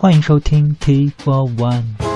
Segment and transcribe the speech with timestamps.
[0.00, 2.07] 欢迎收听 T Four One。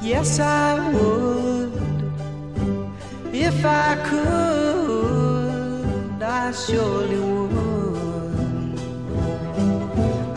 [0.00, 1.72] Yes, I would.
[3.32, 8.78] If I could, I surely would.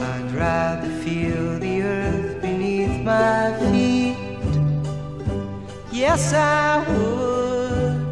[0.01, 4.17] I'd rather feel the earth beneath my feet.
[5.91, 8.07] Yes, I would.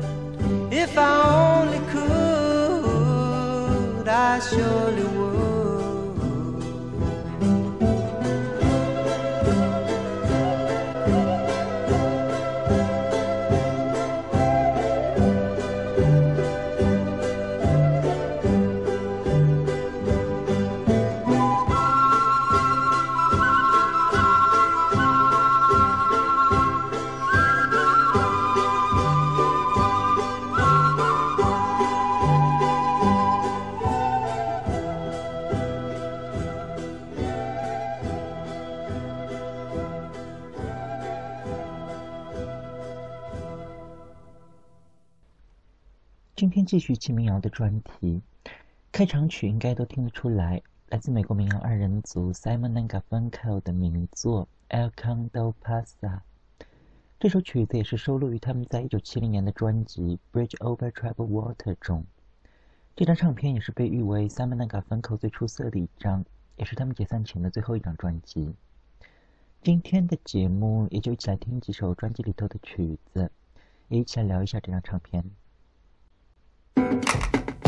[0.71, 5.14] If I only could, I surely would.
[46.65, 48.21] 继续听民谣的专题，
[48.91, 54.47] 开场曲应该都听得出来，来自美国民谣二人组 Simon and Garfunkel 的名作
[54.91, 55.85] 《elcando Pasa》。
[57.19, 62.03] 这首曲子也是收录于他们在一九七零年的专辑《Bridge Over t r o u b l e Water》中。
[62.95, 66.25] 这张唱片也是被誉为 Simon and Garfunkel 最出色的一张，
[66.55, 68.55] 也是他们解散前的最后一张专辑。
[69.61, 73.31] 今天的节目也就一起来听几首专辑里头的曲子，
[73.89, 75.23] 也一起来聊一下这张唱片。
[76.77, 77.64] フフフ。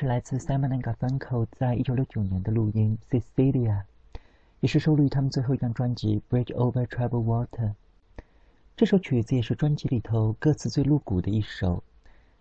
[0.00, 3.82] 是来自 Simon and Garfunkel 在一九六九年的录音《Cecilia》，
[4.60, 7.68] 也是收录于他们最后一张专辑《Bridge Over t r o u b l e Water》。
[8.78, 11.84] 这首曲子也是专辑里头歌词最露骨的一首。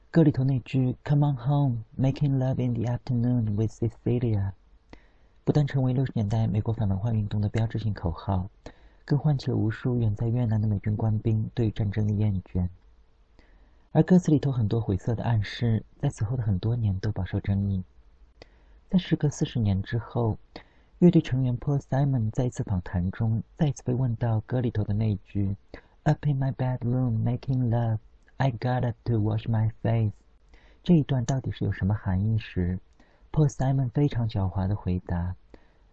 [0.10, 4.52] 歌里头那句 “Come on home, making love in the afternoon with Cecilia”，
[5.44, 8.50] 不但成为六十年代美国反文化运动的标志性口号，
[9.04, 12.70] 更唤起了无数远在越南的美军官兵对战争的厌倦。
[13.92, 17.84] 而歌词里头很多晦涩的暗示，在此后的很多年都饱受争议。
[18.88, 20.38] 在时隔四十年之后，
[21.00, 25.56] 乐队成员 Paul Simon 在一次访谈中再次被问到歌里头的那句
[26.04, 27.98] “Up in my bedroom making love,
[28.38, 30.14] I got up to wash my face”
[30.84, 32.78] 这一段到底是有什么含义时
[33.32, 35.36] ，Paul Simon 非常狡猾的回答：“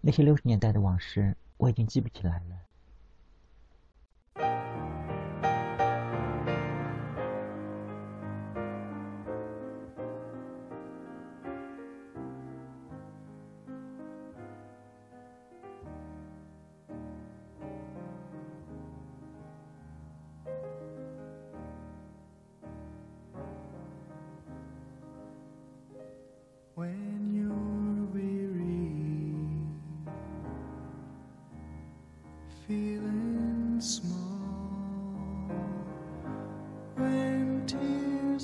[0.02, 2.56] 那些六十年代的往事，我已经记不起来了。”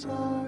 [0.03, 0.42] sky.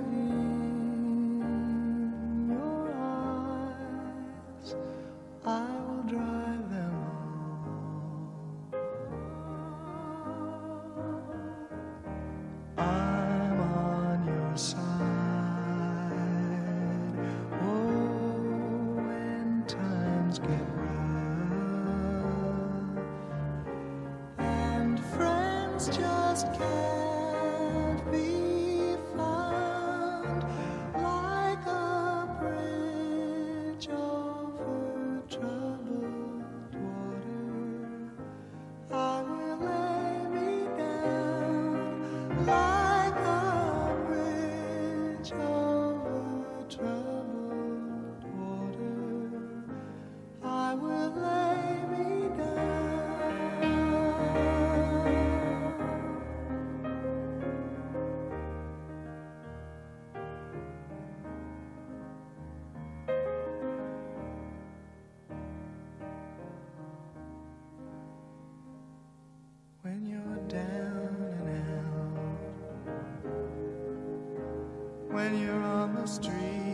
[75.39, 76.74] You're on the street,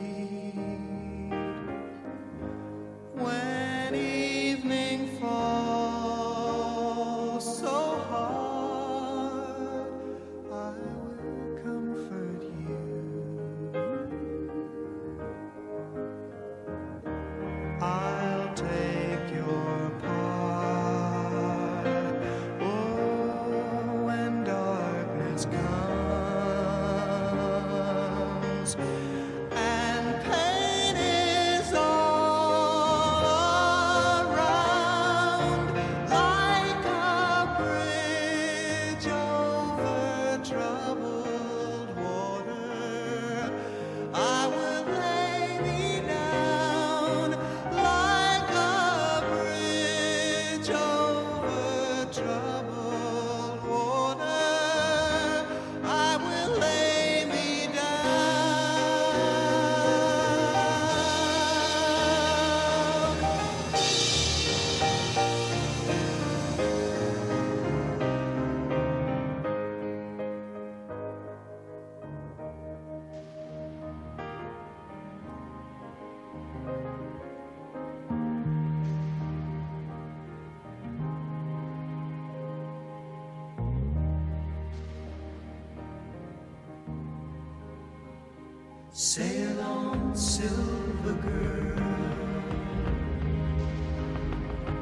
[90.20, 91.80] silver girl.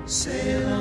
[0.05, 0.78] Sail on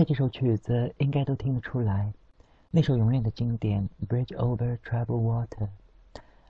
[0.00, 2.14] 刚才这首曲子应该都听得出来，
[2.70, 5.68] 那首永远的经典《Bridge Over Troubled Water》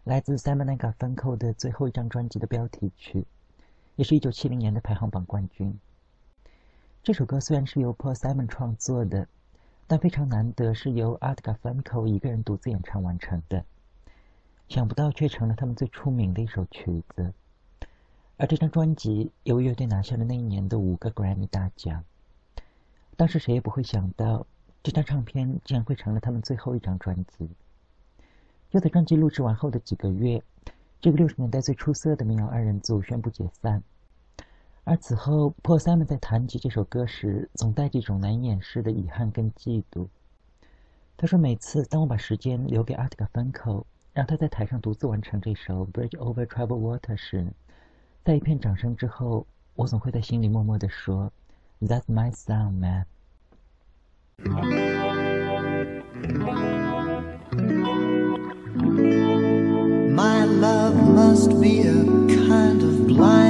[0.04, 3.26] 来自 Simon a n g a f u n k l 的最后一张专辑的标题曲，
[3.96, 5.76] 也是一九七零年的排行榜冠军。
[7.02, 9.26] 这首歌虽然是由 Paul Simon 创作的，
[9.88, 13.64] 但非常难得是由 Art Garfunkel 一个人独自演唱完成的，
[14.68, 17.34] 想不到却成了他们最出名的一首曲子。
[18.36, 22.04] 而这张专辑由乐队拿下了那一年的五个 Grammy 大奖。
[23.20, 24.46] 当时谁也不会想到，
[24.82, 27.50] 这张唱片竟然会成了他们最后一张专辑。
[28.70, 30.42] 就在专辑录制完后的几个月，
[31.02, 33.82] 这个六十年代最出色的民谣二人组宣布解散。
[34.84, 40.08] 而此后，Paul Simon 在谈及这首歌时，总带着一种难掩饰的遗憾跟嫉妒。
[41.18, 43.84] 他说：“每次当我把时间留给 Art Garfunkel，
[44.14, 47.46] 让他在台上独自完成这首《Bridge Over Troubled Water》时，
[48.24, 51.30] 在一片掌声之后，我总会在心里默默地说
[51.80, 53.06] ：‘That's might sound mad.
[60.20, 62.04] My love must be a
[62.46, 63.49] kind of blind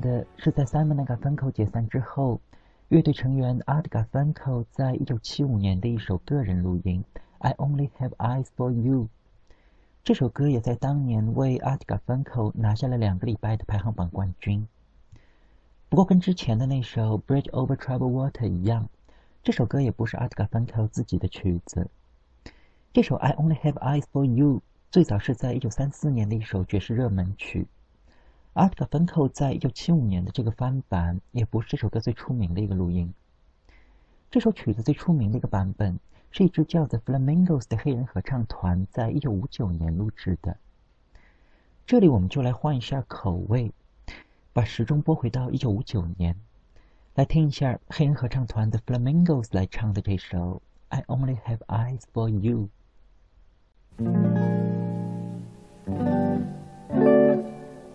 [0.00, 2.40] 的是在 Simon Garfunkel 解散之后，
[2.88, 7.04] 乐队成员 Art Garfunkel 在一九七五年的一首个人录音
[7.38, 9.04] 《I Only Have Eyes for You》。
[10.04, 14.66] 这首歌也在当年为 Art Garfunkel 拿下了两个礼拜的排行榜冠军。
[15.88, 18.88] 不过，跟之前的那首《Bridge Over Troubled Water》一样，
[19.42, 21.88] 这首歌也不是 Art Garfunkel 自己的曲子。
[22.92, 24.56] 这首《I Only Have Eyes for You》
[24.90, 27.66] 最早是在一九三四年的一首爵士热门曲。
[28.58, 33.14] 阿特·芬寇在一九七五年的这个翻版，也不是这首歌最出名的一个录音。
[34.32, 36.00] 这首曲子最出名的一个版本，
[36.32, 40.56] 是一支叫 The Flamingos 的黑人合唱团在一九五九年录制的。
[41.86, 43.70] 这里我们就来换一下口味，
[44.52, 46.34] 把时钟拨回到一九五九年，
[47.14, 50.62] 来听一下黑人合唱团 The Flamingos 来唱的这首
[50.96, 52.68] 《I Only Have Eyes for You》。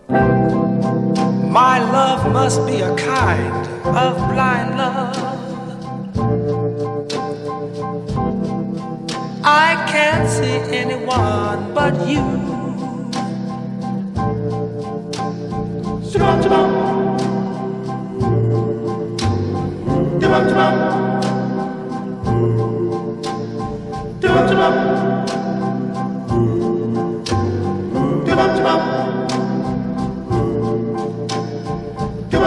[0.08, 5.48] My love must be a kind of blind love.
[9.44, 12.22] I can't see anyone but you.
[16.10, 16.70] Shabam, shabam.
[20.20, 20.74] Shabam, shabam.
[24.20, 24.74] Shabam, shabam.
[28.26, 29.13] Shabam, shabam.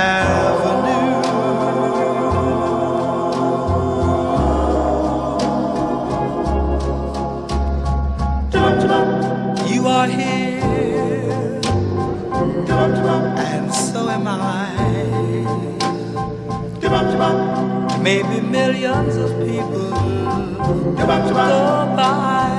[0.00, 1.08] avenue.
[9.72, 11.60] You are here,
[13.48, 14.38] and so am I.
[18.02, 19.90] Maybe millions of people
[20.98, 21.04] go
[21.96, 22.49] by,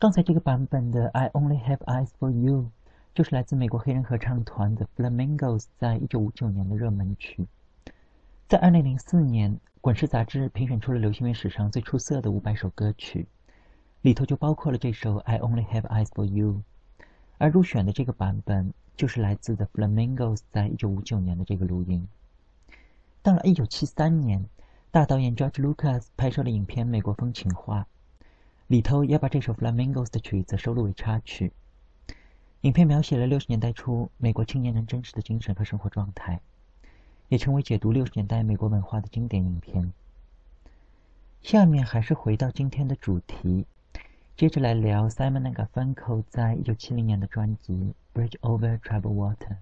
[0.00, 2.62] 刚才这个版本的《I Only Have Eyes for You》
[3.14, 7.46] 就是来自美国黑人合唱团的 Flamingos 在一九五九年的热门曲。
[8.48, 13.26] 在二零零四年，《滚石》杂志评选出了流行乐史上最出色的五百首歌曲，
[14.00, 16.62] 里头就包括了这首《I Only Have Eyes for You》，
[17.36, 22.08] 而入选的这个版本就是来自的 Flamingos 在一九五九年的这个录音。
[23.20, 24.46] 到了一九七三年，
[24.90, 27.82] 大导演 George Lucas 拍摄了影片《美国风情画》。
[28.70, 31.50] 里头也把这首 Flamingos 的曲子收录为插曲。
[32.60, 36.40] 影片描写了六十年代初美国青年人真实的精神和生活状态，
[37.28, 39.92] 也成为解读六十年代美国文化的经典影片。
[41.42, 43.66] 下面还是回到今天的主题，
[44.36, 49.56] 接着来聊 Simon and Garfunkel 在一九七零年的专辑《Bridge Over Troubled Water》。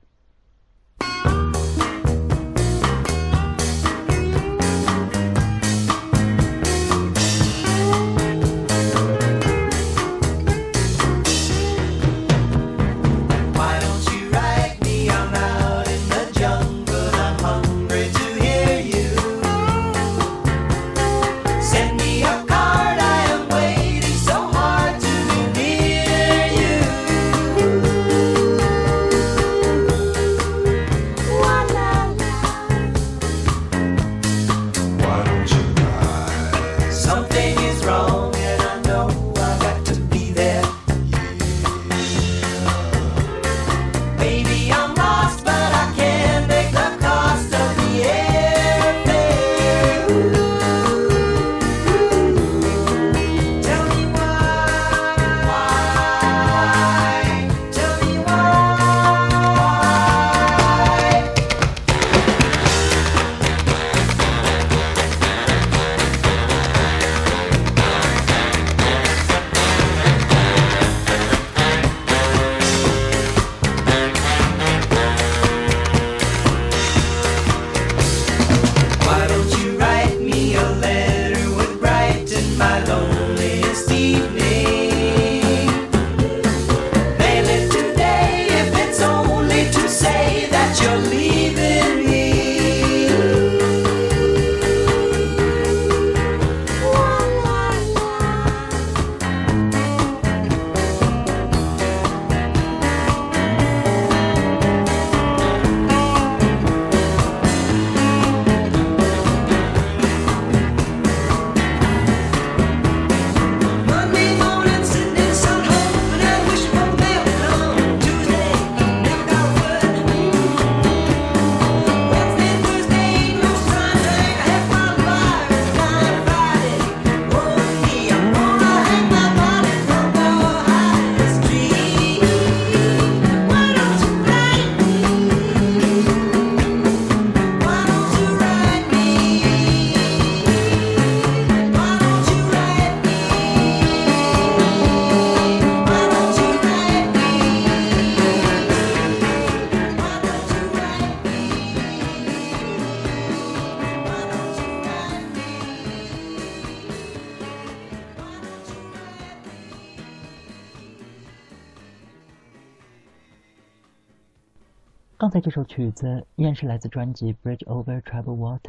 [165.19, 168.61] 刚才这首曲子依然是来自专辑《Bridge Over Troubled Water》，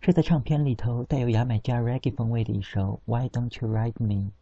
[0.00, 4.32] 是在唱片里头带有牙买加 reggae 风味的一首《Why Don't You Ride Me》。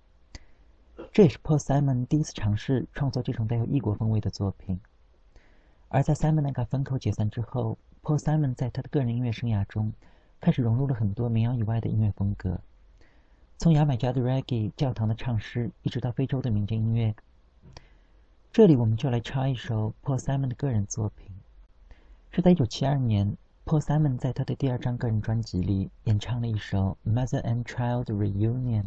[1.13, 4.81] 这也是 Paul Simon 第一次尝试创作这种带有异国风味的作品。
[5.89, 9.93] 而在 Simon and Garfunkel 解散之后，Paul Simon 在他的个人音乐生涯中
[10.41, 12.59] 开始融入了很多民谣以外的音乐风格，
[13.59, 17.15] 从牙买加的 reggae、教堂的唱诗，一直到非洲的民间音乐。
[18.55, 21.27] 这里我们就来插一首 Paul Simon 的个人作品，
[22.31, 28.85] 是在一九七二年，Paul Simon 在他的第二张个人专辑里演唱了一首《Mother and Child Reunion》。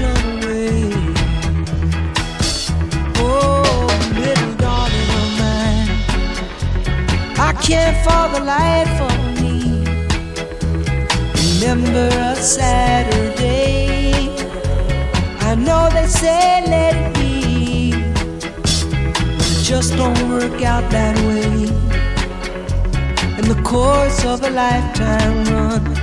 [0.00, 0.38] Oh,
[7.68, 9.84] can't for the life of me
[11.60, 14.12] remember a Saturday.
[15.40, 21.68] I know they say let it be, but it just don't work out that way.
[23.36, 25.98] And the course of a lifetime runs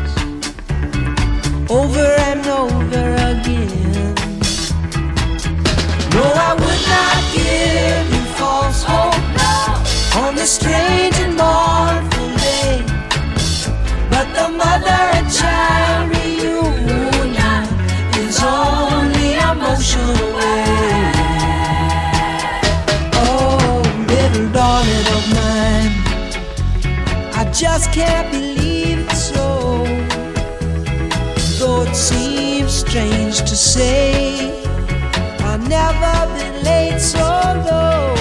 [1.72, 3.85] over and over again.
[6.15, 9.25] No, I would not give you false hope
[10.23, 12.84] on this strange and mournful day.
[14.10, 17.63] But the mother and child reunion
[18.23, 21.12] is only a motion away.
[23.13, 23.84] Oh,
[24.54, 25.93] darling of mine,
[27.36, 29.84] I just can't believe it's so.
[31.60, 34.55] Though it seems strange to say,
[35.67, 37.28] never been laid so
[37.69, 38.13] low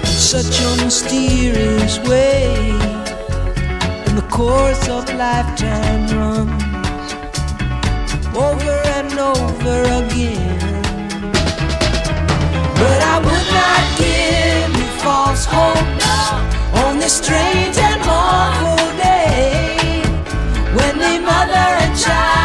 [0.00, 2.70] in such a mysterious way
[4.06, 7.12] and the course of lifetime runs
[8.36, 10.82] over and over again.
[12.80, 15.98] But I would not give you false hope
[16.84, 20.02] on this strange and mournful day
[20.76, 22.37] when the mother and child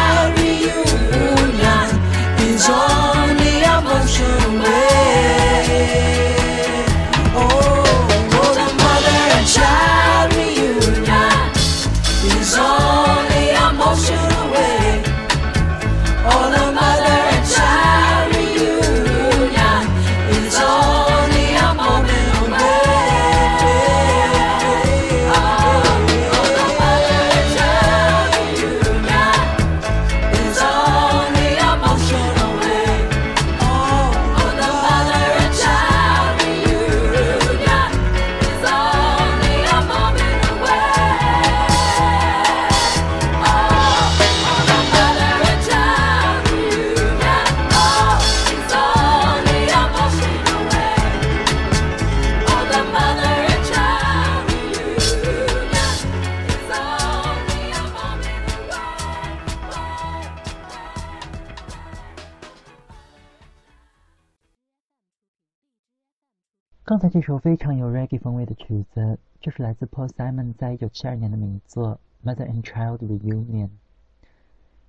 [66.86, 73.68] 刚才这首非常有 reggae 风味的曲子，就是来自 Paul Simon 在1972年的名作《Mother and Child Reunion》。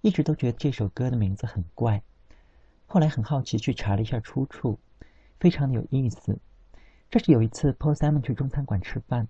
[0.01, 2.03] 一直都觉得这首歌的名字很怪，
[2.85, 4.77] 后来很好奇去查了一下出处，
[5.39, 6.37] 非常的有意思。
[7.09, 9.29] 这是有一次 Paul Simon 去中餐馆吃饭，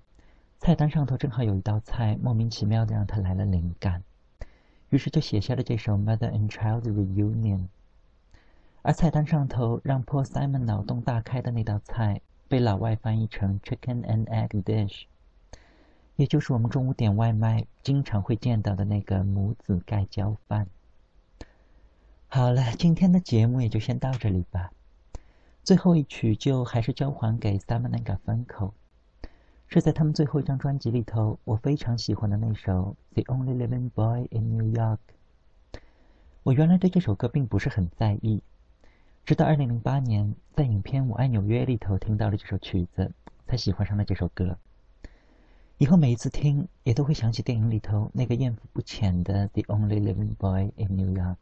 [0.58, 4.02] 菜单上头正好有一道菜，莫名其妙的让他来了灵感，
[4.90, 7.60] 于是就写下了这首《Mother and Child Reunion》。
[8.82, 15.04] 而菜单上头让 Paul Simon 脑洞大开的那道菜，被老外翻译成 Chicken and Egg Dish，
[16.16, 20.68] 也就是我们中午点外卖经常会见到的那个母子盖浇饭。
[22.28, 24.72] 好了，今天的节目也就先到这里吧。
[25.64, 28.72] 最后一曲就还是交还给 Simon and Garfunkel，
[29.68, 34.98] 是在他们最后一张专辑里头我非常喜欢的那首《The Only Living Boy in New York》。
[36.44, 38.44] 我原来对这首歌并不是很在意，
[39.26, 43.12] 直到二零零八年在影片《我爱纽约》里头听到了这首曲子，
[43.48, 44.56] 才喜欢上了这首歌。
[45.80, 51.38] 以后每一次听，也都会想起电影里头那个艳福不浅的 The Only Living Boy in New York。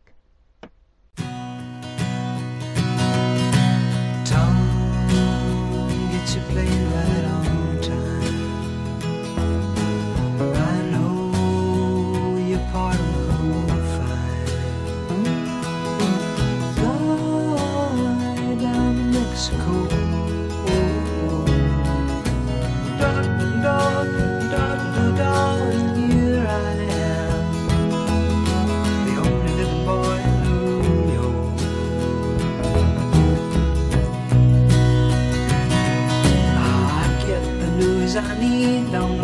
[38.63, 39.22] solidão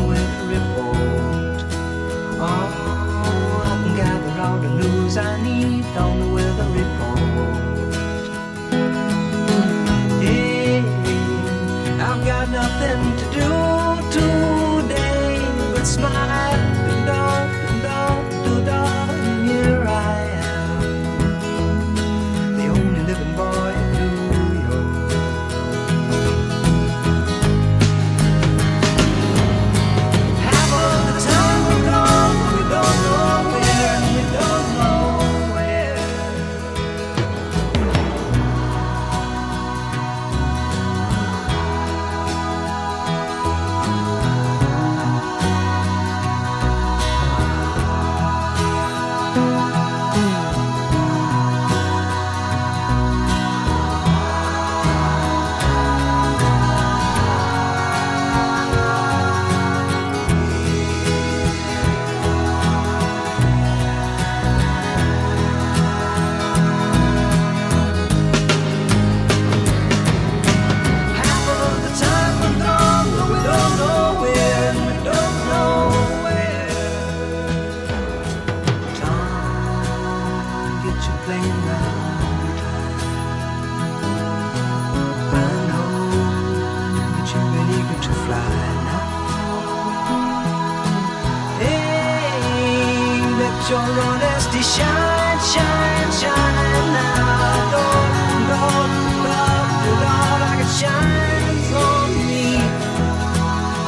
[93.70, 97.72] your honesty shine, shine, shine now.
[97.74, 98.14] Don't,
[98.50, 98.94] don't,
[99.30, 99.70] love,
[100.02, 102.46] love like it shines on me.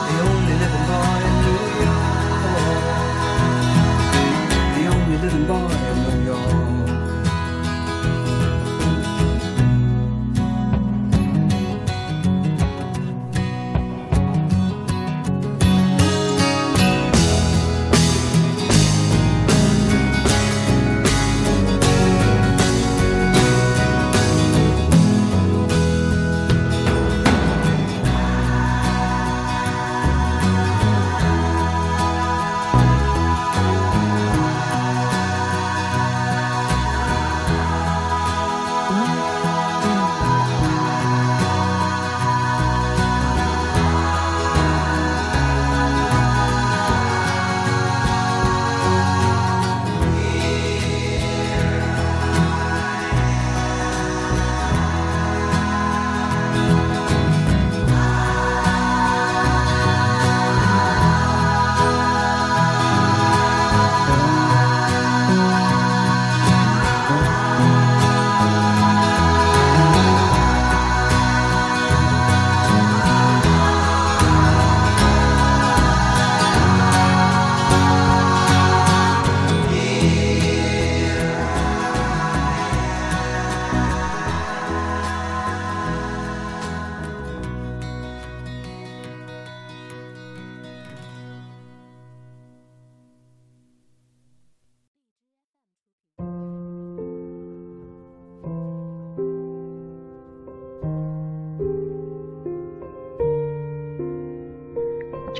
[0.07, 2.21] The only living boy in New York.
[4.75, 5.80] The only living boy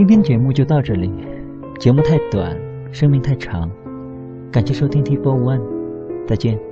[0.01, 1.13] 今天节目就到这里，
[1.77, 2.57] 节目太短，
[2.91, 3.69] 生命太长，
[4.51, 5.61] 感谢收听 T Four One，
[6.25, 6.70] 再见。